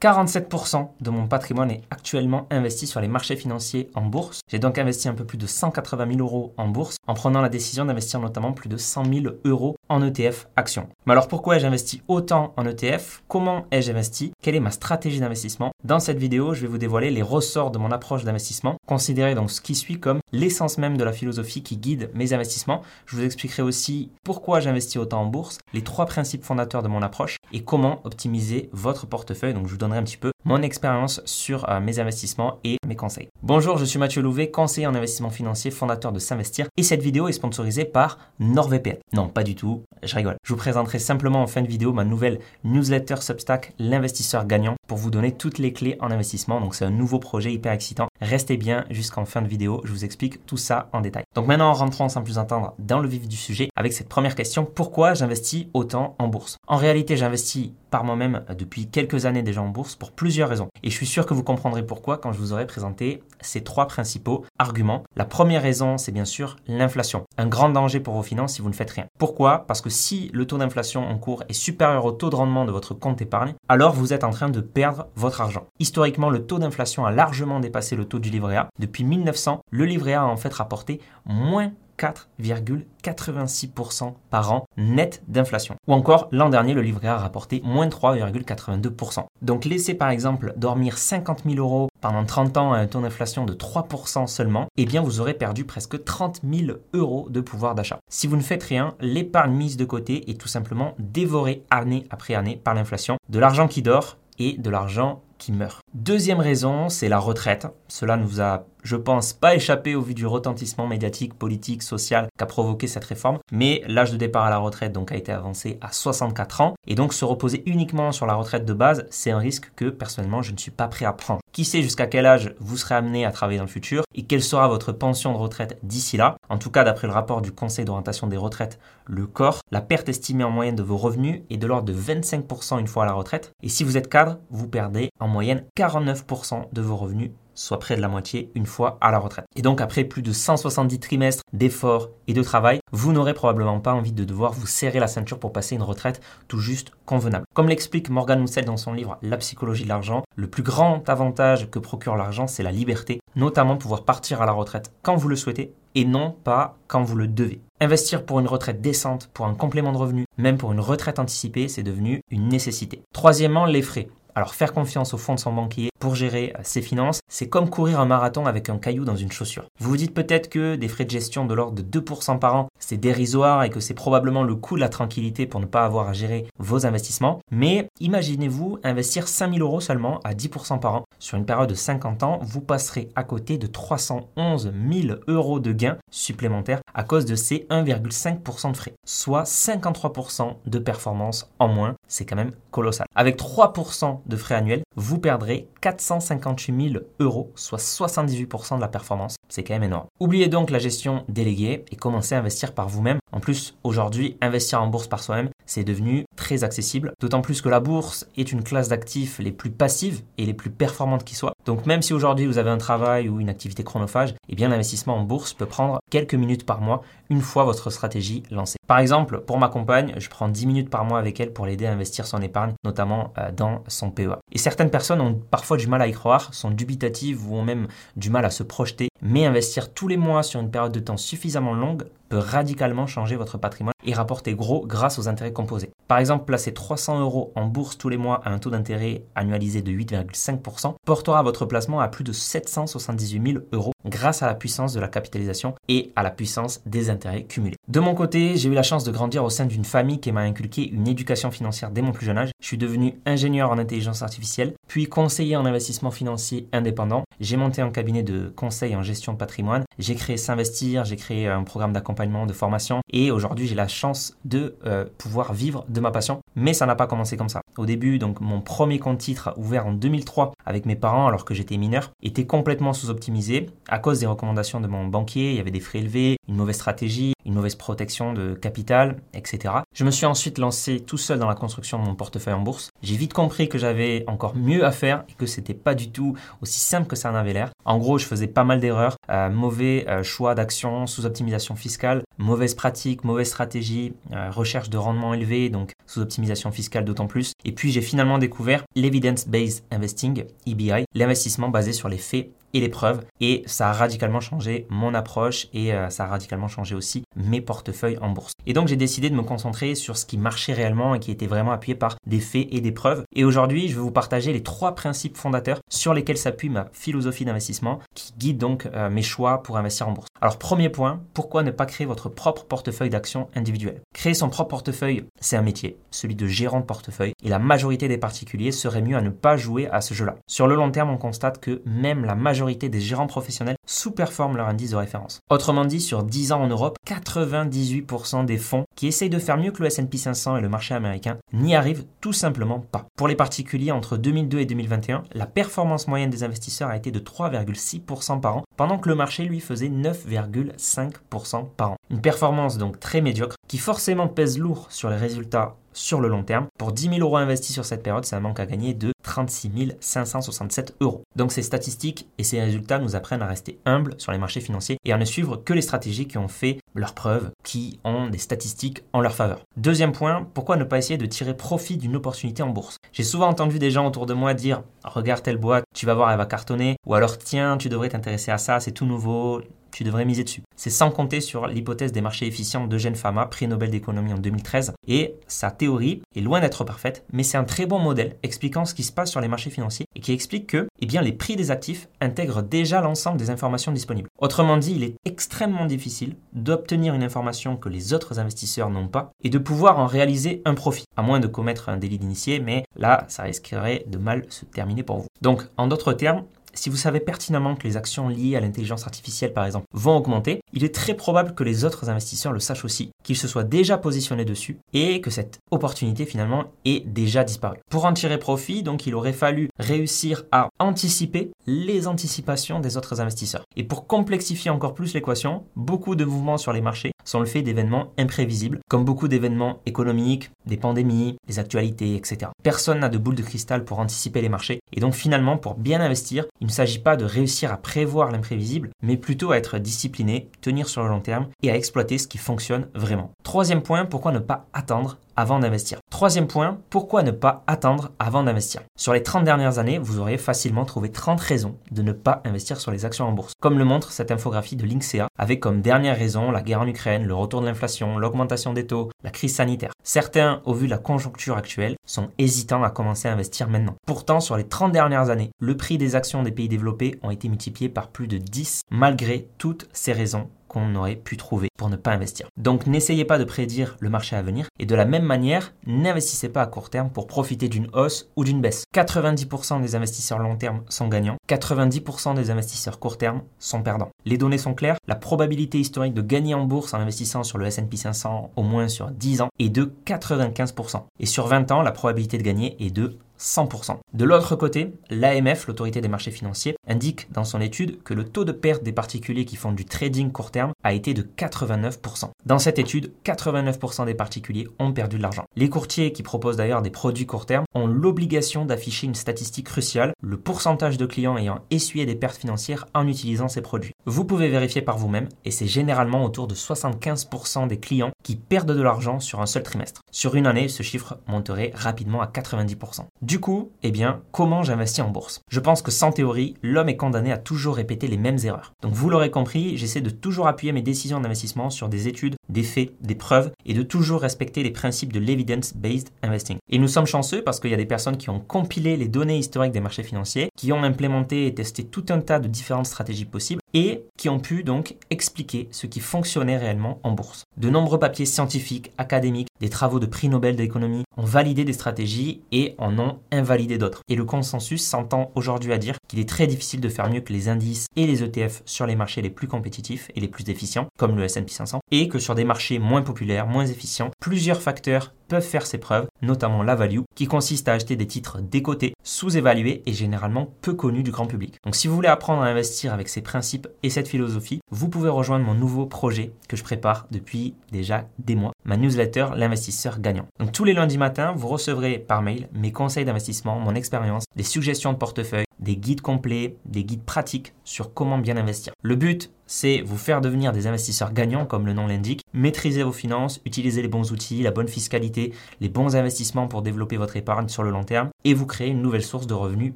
[0.00, 4.40] 47% de mon patrimoine est actuellement investi sur les marchés financiers en bourse.
[4.48, 7.50] J'ai donc investi un peu plus de 180 000 euros en bourse en prenant la
[7.50, 10.88] décision d'investir notamment plus de 100 000 euros en ETF actions.
[11.04, 14.32] Mais alors pourquoi ai-je investi autant en ETF Comment ai-je investi?
[14.40, 15.72] Quelle est ma stratégie d'investissement?
[15.84, 18.76] Dans cette vidéo, je vais vous dévoiler les ressorts de mon approche d'investissement.
[18.86, 22.80] Considérez donc ce qui suit comme l'essence même de la philosophie qui guide mes investissements.
[23.04, 27.02] Je vous expliquerai aussi pourquoi j'investis autant en bourse, les trois principes fondateurs de mon
[27.02, 29.52] approche et comment optimiser votre portefeuille.
[29.52, 33.28] Donc je vous un petit peu mon expérience sur euh, mes investissements et mes conseils.
[33.42, 37.28] Bonjour, je suis Mathieu Louvet, conseiller en investissement financier, fondateur de S'investir et cette vidéo
[37.28, 38.98] est sponsorisée par NordVPN.
[39.12, 40.36] Non, pas du tout, je rigole.
[40.44, 44.98] Je vous présenterai simplement en fin de vidéo ma nouvelle newsletter Substack, l'investisseur gagnant, pour
[44.98, 46.60] vous donner toutes les clés en investissement.
[46.60, 48.08] Donc c'est un nouveau projet hyper excitant.
[48.20, 51.24] Restez bien jusqu'en fin de vidéo, je vous explique tout ça en détail.
[51.34, 54.64] Donc maintenant, rentrons sans plus attendre dans le vif du sujet avec cette première question.
[54.64, 56.56] Pourquoi j'investis autant en bourse?
[56.66, 60.68] En réalité, j'investis par moi-même depuis quelques années déjà en bourse pour raisons.
[60.82, 63.86] Et je suis sûr que vous comprendrez pourquoi quand je vous aurai présenté ces trois
[63.86, 65.02] principaux arguments.
[65.16, 67.24] La première raison, c'est bien sûr l'inflation.
[67.36, 69.06] Un grand danger pour vos finances si vous ne faites rien.
[69.18, 69.64] Pourquoi?
[69.66, 72.72] Parce que si le taux d'inflation en cours est supérieur au taux de rendement de
[72.72, 75.66] votre compte épargne, alors vous êtes en train de perdre votre argent.
[75.78, 78.68] Historiquement, le taux d'inflation a largement dépassé le taux du livret A.
[78.78, 85.76] Depuis 1900, le livret A a en fait rapporté moins 4,86% par an net d'inflation.
[85.86, 89.24] Ou encore, l'an dernier, le livret A rapporté moins 3,82%.
[89.42, 93.44] Donc laissez par exemple dormir 50 000 euros pendant 30 ans à un taux d'inflation
[93.44, 97.98] de 3% seulement, eh bien vous aurez perdu presque 30 000 euros de pouvoir d'achat.
[98.10, 102.34] Si vous ne faites rien, l'épargne mise de côté est tout simplement dévorée année après
[102.34, 103.16] année par l'inflation.
[103.28, 105.50] De l'argent qui dort et de l'argent qui.
[105.94, 107.66] Deuxième raison, c'est la retraite.
[107.88, 112.46] Cela nous a je pense, pas échapper au vu du retentissement médiatique, politique, social qu'a
[112.46, 113.38] provoqué cette réforme.
[113.52, 116.74] Mais l'âge de départ à la retraite donc a été avancé à 64 ans.
[116.86, 120.42] Et donc se reposer uniquement sur la retraite de base, c'est un risque que personnellement
[120.42, 121.40] je ne suis pas prêt à prendre.
[121.52, 124.42] Qui sait jusqu'à quel âge vous serez amené à travailler dans le futur et quelle
[124.42, 126.36] sera votre pension de retraite d'ici là?
[126.48, 130.08] En tout cas, d'après le rapport du Conseil d'orientation des retraites, le corps, la perte
[130.08, 133.12] estimée en moyenne de vos revenus est de l'ordre de 25% une fois à la
[133.12, 133.52] retraite.
[133.62, 137.30] Et si vous êtes cadre, vous perdez en moyenne 49% de vos revenus
[137.60, 139.44] soit près de la moitié une fois à la retraite.
[139.54, 143.92] Et donc après plus de 170 trimestres d'efforts et de travail, vous n'aurez probablement pas
[143.92, 147.44] envie de devoir vous serrer la ceinture pour passer une retraite tout juste convenable.
[147.54, 151.70] Comme l'explique Morgan Moussel dans son livre La psychologie de l'argent, le plus grand avantage
[151.70, 155.36] que procure l'argent, c'est la liberté, notamment pouvoir partir à la retraite quand vous le
[155.36, 157.60] souhaitez et non pas quand vous le devez.
[157.80, 161.68] Investir pour une retraite décente, pour un complément de revenu, même pour une retraite anticipée,
[161.68, 163.02] c'est devenu une nécessité.
[163.12, 164.08] Troisièmement, les frais.
[164.34, 167.70] Alors faire confiance au fonds de son banquier pour gérer euh, ses finances, c'est comme
[167.70, 169.66] courir un marathon avec un caillou dans une chaussure.
[169.78, 172.68] Vous vous dites peut-être que des frais de gestion de l'ordre de 2% par an,
[172.80, 176.08] c'est dérisoire et que c'est probablement le coût de la tranquillité pour ne pas avoir
[176.08, 181.04] à gérer vos investissements, mais imaginez-vous investir 5000 euros seulement à 10% par an.
[181.18, 185.72] Sur une période de 50 ans, vous passerez à côté de 311 000 euros de
[185.72, 191.94] gains supplémentaires à cause de ces 1,5% de frais, soit 53% de performance en moins.
[192.08, 193.06] C'est quand même colossal.
[193.14, 199.36] Avec 3% de frais annuels, vous perdrez 458 000 euros, soit 78% de la performance.
[199.48, 200.06] C'est quand même énorme.
[200.20, 203.18] Oubliez donc la gestion déléguée et commencez à investir par vous-même.
[203.32, 207.12] En plus, aujourd'hui, investir en bourse par soi-même, c'est devenu très accessible.
[207.20, 210.70] D'autant plus que la bourse est une classe d'actifs les plus passives et les plus
[210.70, 211.52] performantes qui soient.
[211.66, 215.16] Donc même si aujourd'hui vous avez un travail ou une activité chronophage, eh bien l'investissement
[215.16, 218.79] en bourse peut prendre quelques minutes par mois une fois votre stratégie lancée.
[218.90, 221.86] Par exemple, pour ma compagne, je prends 10 minutes par mois avec elle pour l'aider
[221.86, 224.40] à investir son épargne, notamment euh, dans son PEA.
[224.50, 227.86] Et certaines personnes ont parfois du mal à y croire, sont dubitatives ou ont même
[228.16, 231.16] du mal à se projeter, mais investir tous les mois sur une période de temps
[231.16, 235.90] suffisamment longue peut radicalement changer votre patrimoine et rapporter gros grâce aux intérêts composés.
[236.08, 239.82] Par exemple, placer 300 euros en bourse tous les mois à un taux d'intérêt annualisé
[239.82, 244.92] de 8,5% portera votre placement à plus de 778 000 euros grâce à la puissance
[244.92, 247.76] de la capitalisation et à la puissance des intérêts cumulés.
[247.88, 250.40] De mon côté, j'ai eu la chance de grandir au sein d'une famille qui m'a
[250.40, 252.50] inculqué une éducation financière dès mon plus jeune âge.
[252.60, 257.24] Je suis devenu ingénieur en intelligence artificielle, puis conseiller en investissement financier indépendant.
[257.40, 259.84] J'ai monté un cabinet de conseil en gestion de patrimoine.
[259.98, 264.36] J'ai créé S'investir, j'ai créé un programme d'accompagnement, de formation et aujourd'hui j'ai la chance
[264.44, 266.40] de euh, pouvoir vivre de ma passion.
[266.56, 267.60] Mais ça n'a pas commencé comme ça.
[267.76, 271.54] Au début, donc mon premier compte titre ouvert en 2003 avec mes parents alors que
[271.54, 275.72] j'étais mineur était complètement sous-optimisé à cause des recommandations de mon banquier, il y avait
[275.72, 279.74] des frais élevés, une mauvaise stratégie, une mauvaise protection de capital, etc.
[279.92, 282.90] Je me suis ensuite lancé tout seul dans la construction de mon portefeuille en bourse.
[283.02, 286.36] J'ai vite compris que j'avais encore mieux à faire et que c'était pas du tout
[286.62, 287.70] aussi simple que ça en avait l'air.
[287.84, 292.74] En gros, je faisais pas mal d'erreurs, euh, mauvais euh, choix d'action, sous-optimisation fiscale, mauvaise
[292.74, 297.52] pratique, mauvaise stratégie, euh, recherche de rendement élevé, donc sous-optimisation fiscale d'autant plus.
[297.64, 303.24] Et puis j'ai finalement découvert l'Evidence-Based Investing, EBI, l'investissement basé sur les faits et preuves.
[303.40, 307.60] Et ça a radicalement changé mon approche et euh, ça a radicalement changé aussi mes
[307.60, 308.52] portefeuilles en bourse.
[308.66, 311.46] Et donc j'ai décidé de me concentrer sur ce qui marchait réellement et qui était
[311.46, 313.24] vraiment appuyé par des faits et des preuves.
[313.34, 317.44] Et aujourd'hui, je vais vous partager les trois principes fondateurs sur lesquels s'appuie ma philosophie
[317.44, 320.28] d'investissement qui guide donc euh, mes choix pour investir en bourse.
[320.40, 324.70] Alors premier point, pourquoi ne pas créer votre propre portefeuille d'actions individuelles Créer son propre
[324.70, 329.02] portefeuille, c'est un métier, celui de gérant de portefeuille, et la majorité des particuliers serait
[329.02, 330.36] mieux à ne pas jouer à ce jeu-là.
[330.46, 334.68] Sur le long terme, on constate que même la majorité des gérants professionnels sous-performent leur
[334.68, 335.40] indice de référence.
[335.48, 339.70] Autrement dit, sur 10 ans en Europe, 98% des fonds qui essayent de faire mieux
[339.70, 343.06] que le S&P 500 et le marché américain n'y arrivent tout simplement pas.
[343.16, 347.18] Pour les particuliers, entre 2002 et 2021, la performance moyenne des investisseurs a été de
[347.18, 351.96] 3,6% par an, pendant que le marché lui faisait 9,5% par an.
[352.10, 356.42] Une performance donc très médiocre qui forcément pèse lourd sur les résultats sur le long
[356.42, 356.66] terme.
[356.78, 359.70] Pour 10 000 euros investis sur cette période, c'est un manque à gagner de 36
[360.00, 361.22] 567 euros.
[361.36, 364.98] Donc ces statistiques et ces résultats nous apprennent à rester humbles sur les marchés financiers
[365.04, 368.38] et à ne suivre que les stratégies qui ont fait leurs preuves, qui ont des
[368.38, 369.60] statistiques en leur faveur.
[369.76, 372.96] Deuxième point, pourquoi ne pas essayer de tirer profit d'une opportunité en bourse?
[373.12, 376.32] J'ai souvent entendu des gens autour de moi dire regarde telle boîte, tu vas voir,
[376.32, 379.62] elle va cartonner, ou alors tiens, tu devrais t'intéresser à ça, c'est tout nouveau,
[379.92, 380.62] tu devrais miser dessus.
[380.76, 384.92] C'est sans compter sur l'hypothèse des marchés efficients d'Eugène Fama, prix Nobel d'économie en 2013.
[385.06, 388.94] Et sa théorie est loin d'être parfaite, mais c'est un très bon modèle expliquant ce
[388.94, 391.56] qui se passe sur les marchés financiers et qui explique que eh bien, les prix
[391.56, 394.28] des actifs intègrent déjà l'ensemble des informations disponibles.
[394.38, 399.32] Autrement dit, il est extrêmement difficile d'obtenir une information que les autres investisseurs n'ont pas
[399.42, 402.84] et de pouvoir en réaliser un profit, à moins de commettre un délit d'initié, mais
[402.96, 405.28] là, ça risquerait de mal se terminer pour vous.
[405.40, 406.44] Donc, en d'autres termes,
[406.80, 410.62] si vous savez pertinemment que les actions liées à l'intelligence artificielle, par exemple, vont augmenter,
[410.72, 413.98] il est très probable que les autres investisseurs le sachent aussi, qu'ils se soient déjà
[413.98, 417.80] positionnés dessus et que cette opportunité finalement est déjà disparue.
[417.90, 423.20] Pour en tirer profit, donc, il aurait fallu réussir à anticiper les anticipations des autres
[423.20, 423.64] investisseurs.
[423.76, 427.62] Et pour complexifier encore plus l'équation, beaucoup de mouvements sur les marchés sont le fait
[427.62, 432.50] d'événements imprévisibles, comme beaucoup d'événements économiques, des pandémies, des actualités, etc.
[432.62, 436.00] Personne n'a de boule de cristal pour anticiper les marchés, et donc finalement, pour bien
[436.00, 440.50] investir, il ne s'agit pas de réussir à prévoir l'imprévisible, mais plutôt à être discipliné,
[440.60, 443.30] tenir sur le long terme et à exploiter ce qui fonctionne vraiment.
[443.42, 445.99] Troisième point, pourquoi ne pas attendre avant d'investir?
[446.10, 448.82] Troisième point, pourquoi ne pas attendre avant d'investir?
[448.98, 452.78] Sur les 30 dernières années, vous aurez facilement trouvé 30 raisons de ne pas investir
[452.78, 456.18] sur les actions en bourse, comme le montre cette infographie de l'INSEA, avec comme dernière
[456.18, 459.92] raison la guerre en Ukraine, le retour de l'inflation, l'augmentation des taux, la crise sanitaire.
[460.02, 463.94] Certains, au vu de la conjoncture actuelle, sont hésitants à commencer à investir maintenant.
[464.06, 467.48] Pourtant, sur les 30 dernières années, le prix des actions des pays développés ont été
[467.48, 471.96] multipliés par plus de 10 malgré toutes ces raisons qu'on aurait pu trouver pour ne
[471.96, 472.46] pas investir.
[472.56, 476.48] Donc n'essayez pas de prédire le marché à venir et de la même manière, n'investissez
[476.48, 478.84] pas à court terme pour profiter d'une hausse ou d'une baisse.
[478.94, 484.10] 90% des investisseurs long terme sont gagnants, 90% des investisseurs court terme sont perdants.
[484.24, 487.66] Les données sont claires, la probabilité historique de gagner en bourse en investissant sur le
[487.66, 491.02] S&P 500 au moins sur 10 ans est de 95%.
[491.18, 493.96] Et sur 20 ans, la probabilité de gagner est de 100%.
[494.12, 498.44] De l'autre côté, l'AMF, l'autorité des marchés financiers, indique dans son étude que le taux
[498.44, 502.30] de perte des particuliers qui font du trading court terme a été de 89%.
[502.44, 505.44] Dans cette étude, 89% des particuliers ont perdu de l'argent.
[505.56, 510.12] Les courtiers qui proposent d'ailleurs des produits court terme ont l'obligation d'afficher une statistique cruciale,
[510.22, 513.92] le pourcentage de clients ayant essuyé des pertes financières en utilisant ces produits.
[514.04, 518.72] Vous pouvez vérifier par vous-même et c'est généralement autour de 75% des clients qui perdent
[518.72, 520.02] de l'argent sur un seul trimestre.
[520.10, 523.06] Sur une année, ce chiffre monterait rapidement à 90%.
[523.30, 525.40] Du coup, eh bien, comment j'investis en bourse?
[525.48, 528.72] Je pense que sans théorie, l'homme est condamné à toujours répéter les mêmes erreurs.
[528.82, 532.62] Donc vous l'aurez compris, j'essaie de toujours appuyer mes décisions d'investissement sur des études, des
[532.62, 536.58] faits, des preuves et de toujours respecter les principes de l'evidence-based investing.
[536.68, 539.38] Et nous sommes chanceux parce qu'il y a des personnes qui ont compilé les données
[539.38, 543.24] historiques des marchés financiers, qui ont implémenté et testé tout un tas de différentes stratégies
[543.24, 547.44] possibles et qui ont pu donc expliquer ce qui fonctionnait réellement en bourse.
[547.56, 552.40] De nombreux papiers scientifiques, académiques, des travaux de prix Nobel d'économie ont validé des stratégies
[552.50, 554.00] et en ont invalidé d'autres.
[554.08, 557.32] Et le consensus s'entend aujourd'hui à dire qu'il est très difficile de faire mieux que
[557.32, 560.88] les indices et les ETF sur les marchés les plus compétitifs et les plus efficients,
[560.98, 564.10] comme le S&P 500, et que sur des marchés moins populaires, moins efficients.
[564.20, 568.40] Plusieurs facteurs peuvent faire ses preuves, notamment la value, qui consiste à acheter des titres
[568.40, 571.54] décotés, sous-évalués et généralement peu connus du grand public.
[571.64, 575.08] Donc si vous voulez apprendre à investir avec ces principes et cette philosophie, vous pouvez
[575.08, 580.26] rejoindre mon nouveau projet que je prépare depuis déjà des mois, ma newsletter L'investisseur gagnant.
[580.40, 584.42] Donc tous les lundis matins, vous recevrez par mail mes conseils d'investissement, mon expérience, des
[584.42, 588.72] suggestions de portefeuille, des guides complets, des guides pratiques sur comment bien investir.
[588.82, 592.92] Le but, c'est vous faire devenir des investisseurs gagnants, comme le nom l'indique, maîtriser vos
[592.92, 597.48] finances, utiliser les bons outils, la bonne fiscalité, les bons investissements pour développer votre épargne
[597.48, 599.72] sur le long terme et vous créer une nouvelle source de revenus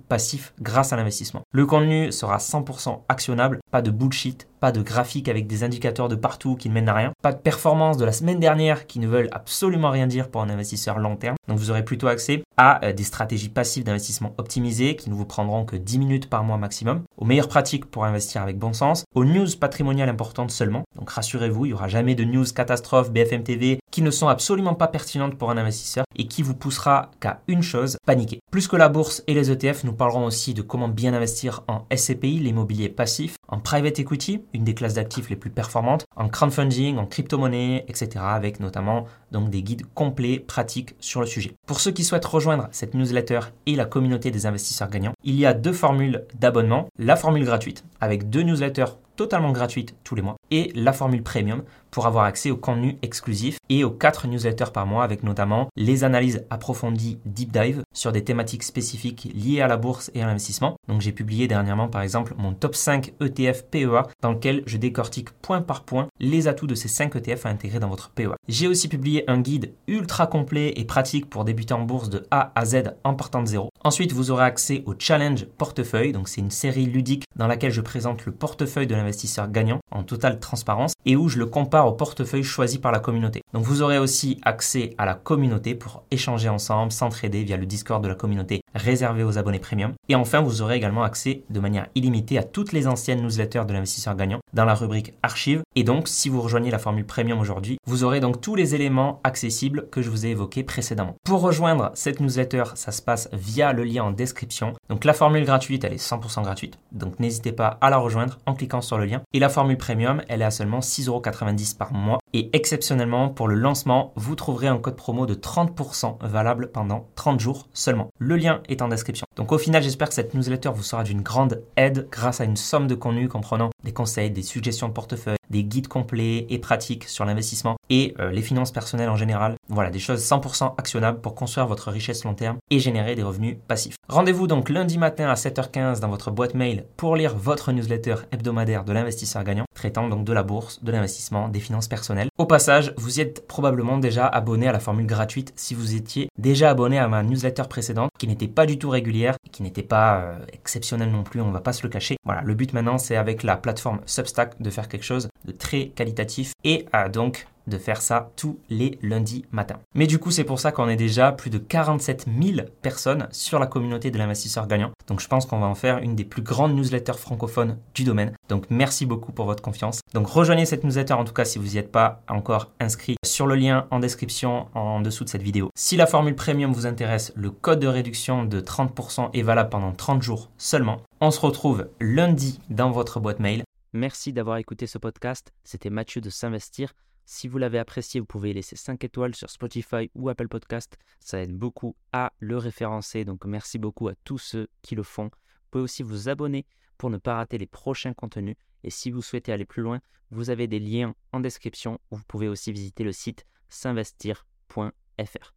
[0.09, 1.43] passifs grâce à l'investissement.
[1.51, 6.15] Le contenu sera 100% actionnable, pas de bullshit, pas de graphiques avec des indicateurs de
[6.15, 9.07] partout qui ne mènent à rien, pas de performances de la semaine dernière qui ne
[9.07, 11.37] veulent absolument rien dire pour un investisseur long terme.
[11.49, 15.27] Donc vous aurez plutôt accès à euh, des stratégies passives d'investissement optimisées qui ne vous
[15.27, 19.05] prendront que 10 minutes par mois maximum, aux meilleures pratiques pour investir avec bon sens,
[19.15, 20.85] aux news patrimoniales importantes seulement.
[20.95, 24.75] Donc rassurez-vous, il n'y aura jamais de news catastrophes BFM TV qui ne sont absolument
[24.75, 28.41] pas pertinentes pour un investisseur et qui vous poussera qu'à une chose, paniquer.
[28.51, 31.87] Plus que la bourse et les ETF, nous parlerons aussi de comment bien investir en
[31.95, 36.97] SCPI, l'immobilier passif, en private equity, une des classes d'actifs les plus performantes, en crowdfunding,
[36.97, 38.17] en crypto-monnaie, etc.
[38.17, 41.55] avec notamment donc des guides complets, pratiques sur le sujet.
[41.65, 45.47] Pour ceux qui souhaitent rejoindre cette newsletter et la communauté des investisseurs gagnants, il y
[45.47, 46.89] a deux formules d'abonnement.
[46.99, 51.63] La formule gratuite avec deux newsletters totalement gratuites tous les mois et la formule premium
[51.95, 56.03] pour avoir accès au contenu exclusif et aux 4 newsletters par mois avec notamment les
[56.03, 60.77] analyses approfondies deep dive sur des thématiques spécifiques liées à la bourse et à l'investissement.
[60.89, 65.31] Donc j'ai publié dernièrement par exemple mon top 5 ETF PEA dans lequel je décortique
[65.31, 68.35] point par point les atouts de ces 5 ETF à intégrer dans votre PEA.
[68.49, 72.51] J'ai aussi publié un guide ultra complet et pratique pour débuter en bourse de A
[72.57, 73.69] à Z en partant de zéro.
[73.85, 77.83] Ensuite, vous aurez accès au challenge portefeuille, donc c'est une série ludique dans laquelle je
[77.83, 80.03] présente le portefeuille de l'investisseur gagnant en
[80.41, 83.43] transparence et où je le compare au portefeuille choisi par la communauté.
[83.53, 88.03] Donc vous aurez aussi accès à la communauté pour échanger ensemble, s'entraider via le Discord
[88.03, 89.93] de la communauté réservé aux abonnés premium.
[90.09, 93.73] Et enfin, vous aurez également accès de manière illimitée à toutes les anciennes newsletters de
[93.73, 95.63] l'investisseur gagnant dans la rubrique archives.
[95.77, 99.21] Et donc, si vous rejoignez la formule premium aujourd'hui, vous aurez donc tous les éléments
[99.25, 101.15] accessibles que je vous ai évoqués précédemment.
[101.25, 104.73] Pour rejoindre cette newsletter, ça se passe via le lien en description.
[104.89, 106.79] Donc la formule gratuite, elle est 100% gratuite.
[106.93, 109.23] Donc n'hésitez pas à la rejoindre en cliquant sur le lien.
[109.33, 112.19] Et la formule premium, elle est à seulement 6,90€ par mois.
[112.37, 117.39] Et exceptionnellement, pour le lancement, vous trouverez un code promo de 30% valable pendant 30
[117.39, 118.11] jours seulement.
[118.19, 119.25] Le lien est en description.
[119.37, 122.57] Donc au final, j'espère que cette newsletter vous sera d'une grande aide grâce à une
[122.57, 127.05] somme de contenu comprenant des conseils, des suggestions de portefeuille, des guides complets et pratiques
[127.05, 129.55] sur l'investissement et euh, les finances personnelles en général.
[129.69, 133.57] Voilà, des choses 100% actionnables pour construire votre richesse long terme et générer des revenus
[133.67, 133.97] passifs.
[134.09, 138.85] Rendez-vous donc lundi matin à 7h15 dans votre boîte mail pour lire votre newsletter hebdomadaire
[138.85, 142.29] de l'investisseur gagnant, traitant donc de la bourse, de l'investissement, des finances personnelles.
[142.39, 146.29] Au passage, vous y êtes probablement déjà abonné à la formule gratuite si vous étiez
[146.39, 150.17] déjà abonné à ma newsletter précédente qui n'était pas du tout régulière, qui n'était pas
[150.17, 152.17] euh, exceptionnelle non plus, on va pas se le cacher.
[152.25, 155.89] Voilà, le but maintenant c'est avec la plateforme Substack de faire quelque chose de très
[155.89, 159.79] qualitatif et à donc de faire ça tous les lundis matins.
[159.95, 163.59] Mais du coup, c'est pour ça qu'on est déjà plus de 47 000 personnes sur
[163.59, 164.91] la communauté de l'investisseur gagnant.
[165.07, 168.33] Donc je pense qu'on va en faire une des plus grandes newsletters francophones du domaine.
[168.49, 170.01] Donc merci beaucoup pour votre confiance.
[170.13, 173.47] Donc rejoignez cette newsletter en tout cas si vous n'y êtes pas encore inscrit sur
[173.47, 175.71] le lien en description en dessous de cette vidéo.
[175.75, 179.93] Si la formule premium vous intéresse, le code de réduction de 30% est valable pendant
[179.93, 181.01] 30 jours seulement.
[181.21, 183.64] On se retrouve lundi dans votre boîte mail.
[183.95, 185.53] Merci d'avoir écouté ce podcast.
[185.63, 186.93] C'était Mathieu de S'investir.
[187.27, 190.99] Si vous l'avez apprécié, vous pouvez laisser 5 étoiles sur Spotify ou Apple Podcast.
[191.21, 193.25] Ça aide beaucoup à le référencer.
[193.25, 195.27] Donc merci beaucoup à tous ceux qui le font.
[195.27, 196.67] Vous pouvez aussi vous abonner
[196.99, 198.57] pour ne pas rater les prochains contenus.
[198.83, 200.01] Et si vous souhaitez aller plus loin,
[200.33, 205.55] vous avez des liens en description vous pouvez aussi visiter le site s'investir.fr.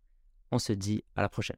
[0.51, 1.57] On se dit à la prochaine.